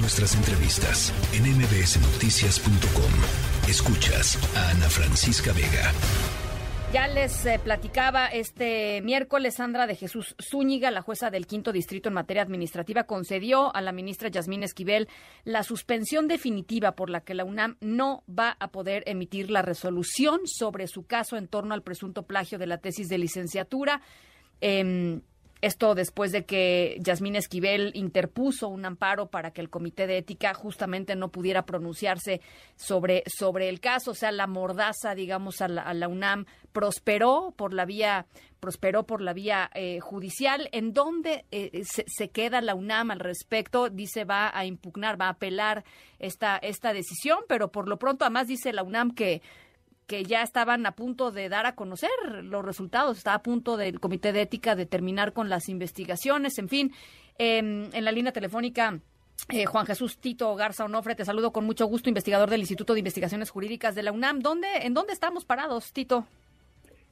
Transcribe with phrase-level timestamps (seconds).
[0.00, 3.68] Nuestras entrevistas en mbsnoticias.com.
[3.68, 5.92] Escuchas a Ana Francisca Vega.
[6.92, 12.08] Ya les eh, platicaba este miércoles, Sandra de Jesús Zúñiga, la jueza del quinto distrito
[12.08, 15.08] en materia administrativa, concedió a la ministra Yasmín Esquivel
[15.42, 20.42] la suspensión definitiva por la que la UNAM no va a poder emitir la resolución
[20.44, 24.00] sobre su caso en torno al presunto plagio de la tesis de licenciatura.
[24.60, 25.22] Em,
[25.60, 30.54] esto después de que Yasmín Esquivel interpuso un amparo para que el Comité de Ética
[30.54, 32.40] justamente no pudiera pronunciarse
[32.76, 34.12] sobre, sobre el caso.
[34.12, 38.26] O sea, la mordaza, digamos, a la, UNAM prosperó por la vía
[38.60, 40.68] prosperó por la vía eh, judicial.
[40.72, 43.88] ¿En dónde eh, se, se, queda la UNAM al respecto?
[43.88, 45.84] Dice va a impugnar, va a apelar
[46.18, 49.42] esta, esta decisión, pero por lo pronto además dice la UNAM que
[50.08, 52.10] que ya estaban a punto de dar a conocer
[52.42, 56.68] los resultados, está a punto del Comité de Ética de terminar con las investigaciones, en
[56.68, 56.92] fin,
[57.36, 59.00] em, en la línea telefónica.
[59.50, 63.00] Eh, Juan Jesús Tito Garza Onofre, te saludo con mucho gusto, investigador del Instituto de
[63.00, 64.40] Investigaciones Jurídicas de la UNAM.
[64.40, 66.26] ¿Dónde, ¿En dónde estamos parados, Tito?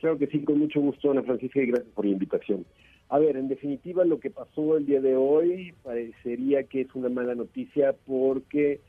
[0.00, 2.66] Claro que sí, con mucho gusto, Ana Francisca, y gracias por la invitación.
[3.08, 7.08] A ver, en definitiva, lo que pasó el día de hoy parecería que es una
[7.08, 8.80] mala noticia porque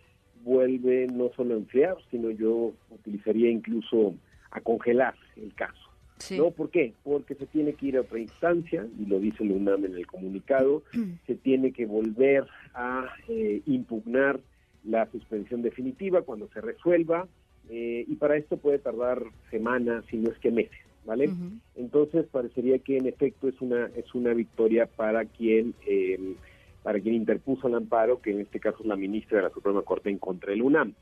[0.44, 4.14] vuelve no solo a enfriar, sino yo utilizaría incluso
[4.52, 5.90] a congelar el caso.
[6.38, 6.52] ¿No?
[6.52, 6.94] ¿Por qué?
[7.04, 10.06] Porque se tiene que ir a otra instancia, y lo dice el UNAM en el
[10.06, 10.84] comunicado,
[11.26, 14.40] se tiene que volver a eh, impugnar
[14.84, 17.28] la suspensión definitiva cuando se resuelva,
[17.70, 21.32] eh, y para esto puede tardar semanas, si no es que meses, ¿vale?
[21.76, 25.74] Entonces parecería que en efecto es una, es una victoria para quien...
[25.88, 26.36] Eh,
[26.84, 29.82] para quien interpuso el amparo, que en este caso es la ministra de la Suprema
[29.84, 30.94] Corte en contra del UNAM.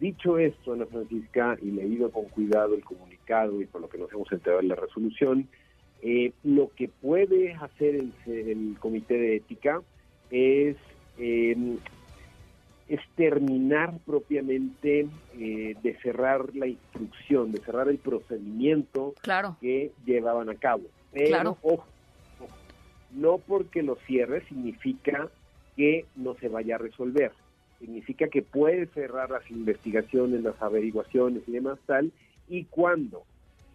[0.00, 4.12] Dicho esto, Ana Francisca, y leído con cuidado el comunicado y por lo que nos
[4.12, 5.48] hemos enterado en la resolución,
[6.02, 9.82] eh, lo que puede hacer el, Comité de Ética
[10.30, 10.76] es,
[11.18, 19.14] es terminar propiamente eh, de cerrar la instrucción, de cerrar el procedimiento
[19.60, 20.84] que llevaban a cabo.
[21.12, 21.84] Pero, ojo,
[23.10, 25.28] no porque lo cierre significa
[25.76, 27.32] que no se vaya a resolver.
[27.78, 32.12] Significa que puede cerrar las investigaciones, las averiguaciones y demás tal,
[32.48, 33.22] y cuando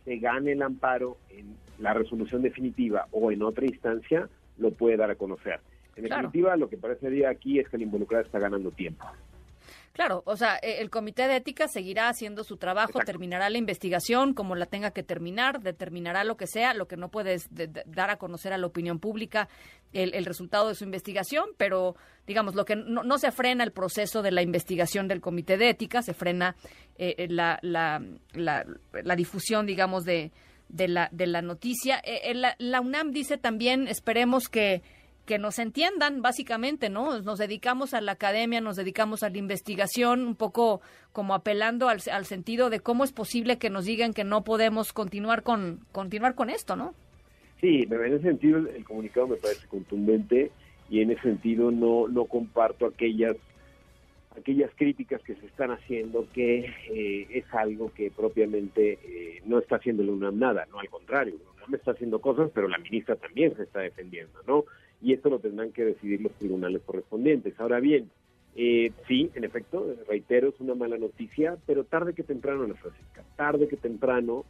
[0.03, 4.27] se gane el amparo en la resolución definitiva o en otra instancia,
[4.57, 5.61] lo puede dar a conocer.
[5.95, 9.05] En definitiva, lo que parecería aquí es que el involucrado está ganando tiempo.
[9.94, 14.34] Claro, o sea, e, el comité de ética seguirá haciendo su trabajo, terminará la investigación
[14.34, 17.48] como la tenga que terminar, determinará lo que sea, lo que no puede es
[17.86, 19.50] dar a conocer a la opinión pública
[19.92, 21.96] el, resultado de su investigación, pero
[22.26, 26.02] digamos, lo que no, se frena el proceso de la investigación del comité de ética,
[26.02, 26.56] se frena
[26.98, 28.02] eh, eh, la, la,
[28.34, 30.31] la, difusión, digamos, de,
[30.70, 32.02] de, la, de la noticia.
[32.04, 34.81] Eh, la UNAM dice también, esperemos que
[35.25, 37.22] que nos entiendan, básicamente, ¿no?
[37.22, 40.81] Nos dedicamos a la academia, nos dedicamos a la investigación, un poco
[41.13, 45.44] como apelando al, sentido de cómo es posible que nos digan que no podemos continuar
[45.44, 46.94] con, continuar con esto, ¿no?
[47.62, 50.51] Sí, en ese sentido el comunicado me parece contundente
[50.89, 53.38] y en ese sentido no, no comparto aquellas
[54.38, 59.75] aquellas críticas que se están haciendo que eh, es algo que propiamente eh, no está
[59.75, 63.16] haciendo la UNAM nada, no al contrario, la UNAM está haciendo cosas, pero la ministra
[63.16, 64.66] también se está defendiendo, ¿no?
[65.03, 67.59] Y esto lo tendrán que decidir los tribunales correspondientes.
[67.59, 68.09] Ahora bien,
[68.56, 73.24] eh, sí, en efecto, reitero, es una mala noticia, pero tarde que temprano, Ana Francisca,
[73.36, 74.46] tarde que temprano,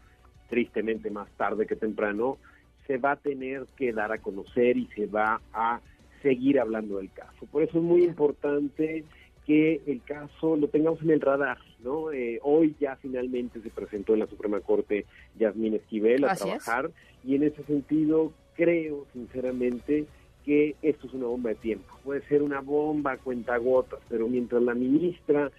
[0.49, 2.37] tristemente más tarde que temprano,
[2.85, 5.81] se va a tener que dar a conocer y se va a
[6.21, 7.47] seguir hablando del caso.
[7.51, 9.03] Por eso es muy importante
[9.47, 12.11] que el caso lo tengamos en el radar, ¿no?
[12.11, 15.05] Eh, hoy ya finalmente se presentó en la Suprema Corte
[15.37, 16.91] Yasmín Esquivel a trabajar
[17.25, 20.05] y en ese sentido creo sinceramente
[20.45, 21.93] que esto es una bomba de tiempo.
[22.03, 25.51] Puede ser una bomba a cuentagotas, pero mientras la ministra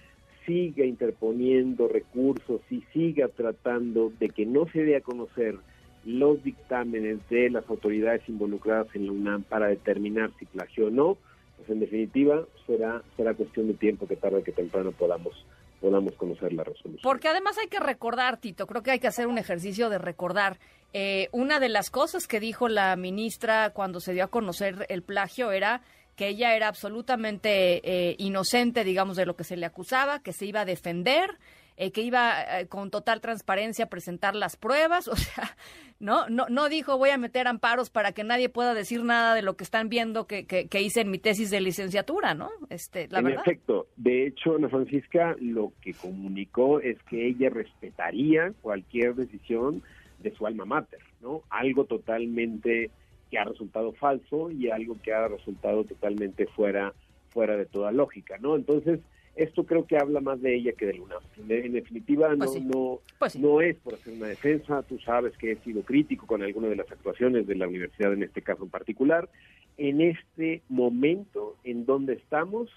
[0.47, 5.56] siga interponiendo recursos y siga tratando de que no se dé a conocer
[6.05, 11.16] los dictámenes de las autoridades involucradas en la UNAM para determinar si plagió o no,
[11.64, 15.33] pues en definitiva será será cuestión de tiempo que tarde que temprano podamos
[15.80, 17.03] podamos conocer la resolución.
[17.03, 20.59] Porque además hay que recordar, Tito, creo que hay que hacer un ejercicio de recordar.
[20.94, 25.03] Eh, una de las cosas que dijo la ministra cuando se dio a conocer el
[25.03, 25.83] plagio era
[26.16, 30.47] que ella era absolutamente eh, inocente, digamos, de lo que se le acusaba, que se
[30.47, 31.39] iba a defender,
[31.76, 35.56] eh, que iba eh, con total transparencia a presentar las pruebas, o sea,
[35.98, 39.42] no, no, no dijo voy a meter amparos para que nadie pueda decir nada de
[39.42, 42.50] lo que están viendo que, que, hice en mi tesis de licenciatura, ¿no?
[42.71, 48.53] Este, la en efecto, de hecho, Ana Francisca lo que comunicó es que ella respetaría
[48.60, 49.82] cualquier decisión
[50.20, 51.42] de su alma mater, ¿no?
[51.50, 52.91] Algo totalmente
[53.30, 56.92] que ha resultado falso y algo que ha resultado totalmente fuera
[57.30, 58.54] fuera de toda lógica, ¿no?
[58.54, 59.00] Entonces,
[59.36, 61.16] esto creo que habla más de ella que de Luna.
[61.48, 62.60] En, definitiva, no, Pues sí.
[62.60, 63.41] no, Pues sí.
[63.41, 64.83] no es por hacer una defensa.
[64.83, 68.22] Tú sabes que he sido crítico con algunas de las actuaciones de la universidad en
[68.22, 69.28] este caso en particular.
[69.77, 72.71] En este momento en donde estamos,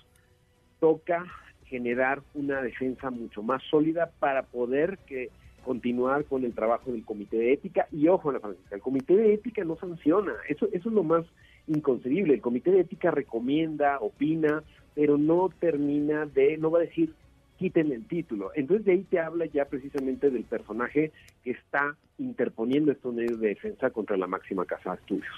[0.79, 1.25] toca
[1.65, 5.29] generar una defensa mucho más sólida para poder que
[5.63, 9.33] continuar con el trabajo del comité de ética y ojo Ana Francisca, el comité de
[9.33, 11.25] ética no sanciona, eso, eso es lo más
[11.67, 14.63] inconcebible, el comité de ética recomienda, opina,
[14.97, 17.13] pero no termina de, no va a decir
[17.59, 18.49] quiten el título.
[18.55, 21.11] Entonces de ahí te habla ya precisamente del personaje
[21.43, 25.35] que está interponiendo estos medios de defensa contra la máxima casa de estudios.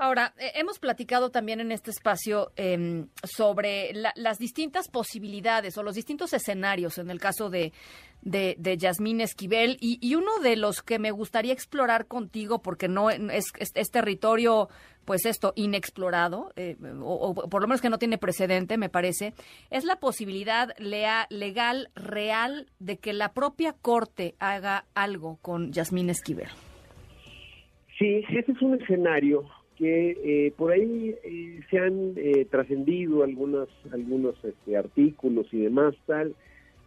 [0.00, 5.82] Ahora, eh, hemos platicado también en este espacio eh, sobre la, las distintas posibilidades o
[5.82, 7.72] los distintos escenarios en el caso de,
[8.22, 13.10] de, de Yasmín Esquivel y, uno de los que me gustaría explorar contigo porque no
[13.10, 14.68] es, es, es territorio,
[15.04, 19.34] pues esto, inexplorado, eh, o, o, por lo menos que no tiene precedente, me parece,
[19.70, 26.08] es la posibilidad lea, legal real de que la propia Corte haga algo con Yasmín
[26.08, 26.48] Esquivel.
[27.98, 33.68] Sí, ese es un escenario que eh, por ahí eh, se han eh, trascendido algunos
[33.92, 36.34] algunos este, artículos y demás tal,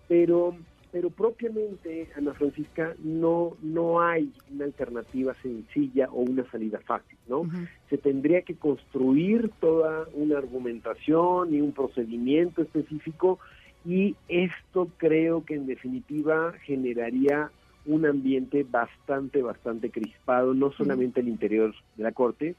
[0.09, 0.55] pero
[0.91, 7.39] pero propiamente Ana Francisca no no hay una alternativa sencilla o una salida fácil, ¿no?
[7.39, 7.69] Uh -huh.
[7.89, 13.39] Se tendría que construir toda una argumentación y un procedimiento específico
[13.85, 17.51] y esto creo que en definitiva generaría
[17.85, 22.55] un ambiente bastante bastante crispado, no solamente el interior de la corte,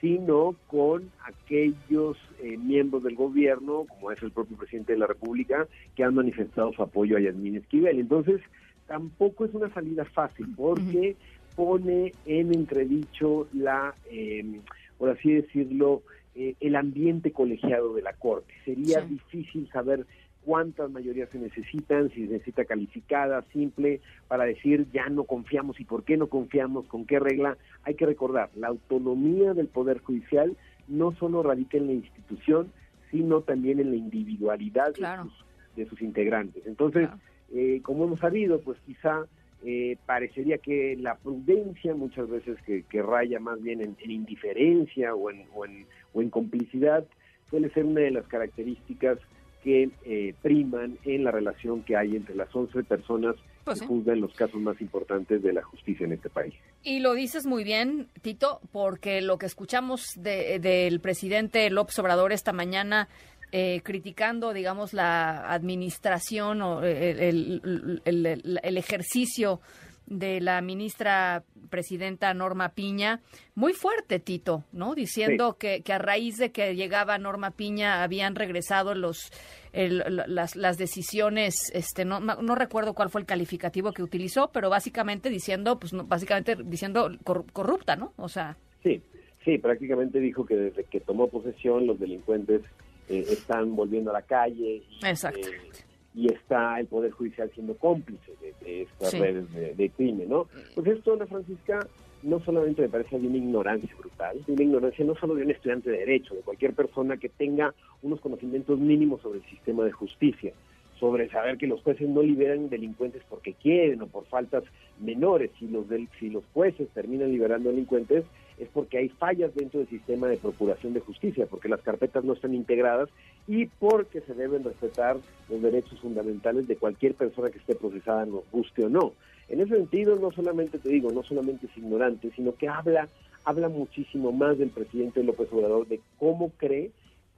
[0.00, 5.66] sino con aquellos eh, miembros del gobierno, como es el propio presidente de la República,
[5.94, 7.98] que han manifestado su apoyo a Yasmín Esquivel.
[7.98, 8.40] Entonces,
[8.86, 11.16] tampoco es una salida fácil, porque
[11.54, 14.60] pone en entredicho la, eh,
[14.98, 16.02] por así decirlo,
[16.34, 18.52] eh, el ambiente colegiado de la Corte.
[18.64, 19.14] Sería sí.
[19.14, 20.06] difícil saber
[20.46, 25.84] cuántas mayorías se necesitan, si se necesita calificada, simple, para decir ya no confiamos y
[25.84, 27.58] por qué no confiamos, con qué regla.
[27.82, 30.56] Hay que recordar, la autonomía del Poder Judicial
[30.86, 32.70] no solo radica en la institución,
[33.10, 35.24] sino también en la individualidad claro.
[35.24, 35.44] de, sus,
[35.74, 36.64] de, sus, integrantes.
[36.64, 37.20] Entonces, claro.
[37.52, 39.26] eh, como hemos sabido, pues quizá
[39.64, 45.12] eh, parecería que la prudencia muchas veces que, que raya más bien en, en indiferencia
[45.12, 47.04] o en, o, en, o en complicidad
[47.50, 49.18] suele ser una de las características
[49.66, 53.34] que eh, priman en la relación que hay entre las 11 personas
[53.64, 53.88] pues que sí.
[53.88, 56.54] juzgan los casos más importantes de la justicia en este país.
[56.84, 62.30] Y lo dices muy bien, Tito, porque lo que escuchamos del de, presidente López Obrador
[62.30, 63.08] esta mañana
[63.50, 69.60] eh, criticando, digamos, la administración o el, el, el, el ejercicio
[70.06, 73.20] de la ministra presidenta Norma Piña,
[73.54, 74.94] muy fuerte, Tito, ¿no?
[74.94, 75.56] Diciendo sí.
[75.58, 79.32] que, que, a raíz de que llegaba Norma Piña habían regresado los
[79.72, 84.70] el, las, las, decisiones, este, no, no recuerdo cuál fue el calificativo que utilizó, pero
[84.70, 88.12] básicamente diciendo, pues, no, básicamente diciendo corrupta, ¿no?
[88.16, 88.56] O sea.
[88.82, 89.02] Sí,
[89.44, 92.62] sí, prácticamente dijo que desde que tomó posesión los delincuentes
[93.08, 94.82] eh, están volviendo a la calle.
[94.88, 95.46] Y, Exacto.
[95.48, 95.85] Eh,
[96.16, 99.18] y está el Poder Judicial siendo cómplice de, de estas sí.
[99.18, 100.46] redes de, de, crimen, ¿no?
[100.74, 101.86] Pues esto, Ana Francisca,
[102.22, 105.50] no solamente me parece de una ignorancia brutal, de una ignorancia no solo de un
[105.50, 109.92] estudiante de Derecho, de cualquier persona que tenga unos conocimientos mínimos sobre el sistema de
[109.92, 110.54] justicia,
[110.98, 114.64] sobre saber que los jueces no liberan delincuentes porque quieren o por faltas
[114.98, 118.24] menores, si los, del, si los jueces terminan liberando delincuentes,
[118.58, 122.32] es porque hay fallas dentro del sistema de procuración de justicia, porque las carpetas no
[122.32, 123.08] están integradas
[123.46, 125.16] y porque se deben respetar
[125.48, 129.12] los derechos fundamentales de cualquier persona que esté procesada, nos guste o no.
[129.48, 133.08] En ese sentido, no solamente te digo, no solamente es ignorante, sino que habla,
[133.44, 136.90] habla muchísimo más del presidente López Obrador de cómo cree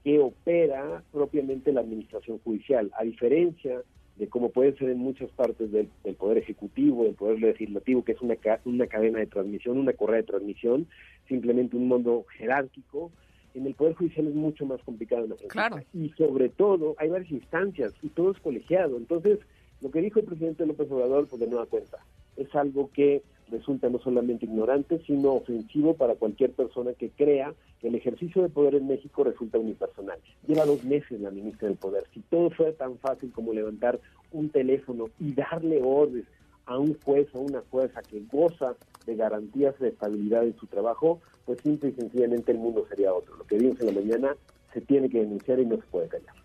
[0.04, 3.82] que opera propiamente la administración judicial, a diferencia
[4.18, 8.12] de cómo puede ser en muchas partes del, del, Poder Ejecutivo, del Poder Legislativo, que
[8.12, 10.88] es una, una cadena de transmisión, una correa de transmisión,
[11.28, 13.12] simplemente un mundo jerárquico.
[13.54, 15.24] En el Poder Judicial es mucho más complicado.
[15.24, 15.78] En la claro.
[15.94, 18.96] Y sobre todo, hay varias instancias y todo es colegiado.
[18.96, 19.38] Entonces,
[19.80, 21.98] lo que dijo el presidente López Obrador, pues de nueva cuenta,
[22.36, 27.88] es algo que resulta no solamente ignorante, sino ofensivo para cualquier persona que crea que
[27.88, 30.18] el ejercicio de poder en México resulta unipersonal.
[30.46, 32.04] Lleva dos meses la ministra del Poder.
[32.12, 34.00] Si todo fuera tan fácil como levantar
[34.32, 36.26] un teléfono y darle órdenes
[36.66, 38.76] a un juez o una jueza que goza
[39.06, 43.36] de garantías de estabilidad en su trabajo, pues simple y sencillamente el mundo sería otro.
[43.36, 44.36] Lo que vimos en la mañana
[44.74, 46.37] se tiene que denunciar y no se puede callar.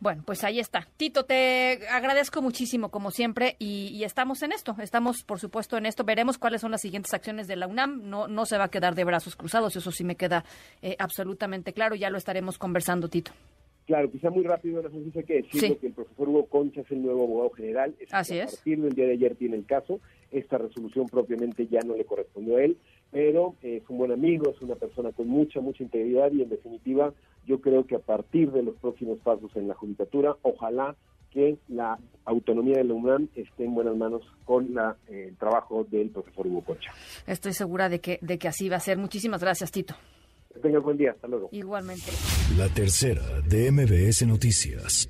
[0.00, 0.86] Bueno, pues ahí está.
[0.96, 4.76] Tito, te agradezco muchísimo, como siempre, y, y, estamos en esto.
[4.80, 6.04] Estamos, por supuesto, en esto.
[6.04, 8.02] Veremos cuáles son las siguientes acciones de la UNAM.
[8.08, 10.44] No, no se va a quedar de brazos cruzados, eso sí me queda
[10.82, 11.94] eh, absolutamente claro.
[11.94, 13.32] Ya lo estaremos conversando, Tito.
[13.86, 17.02] Claro, quizá muy rápido, Francisca, hay que decirlo que el profesor Hugo Concha es el
[17.02, 17.94] nuevo abogado general.
[18.12, 18.54] Así es.
[18.54, 20.00] A partir del día de ayer tiene el caso.
[20.32, 22.78] Esta resolución propiamente ya no le correspondió a él,
[23.10, 27.12] pero es un buen amigo, es una persona con mucha, mucha integridad y en definitiva
[27.46, 30.96] yo creo que a partir de los próximos pasos en la judicatura, ojalá
[31.30, 35.84] que la autonomía de la UNAM esté en buenas manos con la, eh, el trabajo
[35.90, 36.92] del profesor Hugo Concha.
[37.26, 38.98] Estoy segura de que, de que así va a ser.
[38.98, 39.94] Muchísimas gracias, Tito.
[40.52, 41.10] Que tenga buen día.
[41.10, 41.48] Hasta luego.
[41.50, 42.12] Igualmente.
[42.56, 45.08] La tercera de MBS Noticias.